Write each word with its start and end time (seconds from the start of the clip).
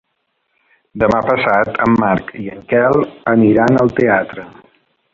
Demà 1.03 1.19
passat 1.27 1.69
en 1.87 1.99
Marc 2.05 2.33
i 2.47 2.49
en 2.57 2.65
Quel 2.75 3.01
aniran 3.37 3.81
al 3.85 3.97
teatre. 4.03 4.49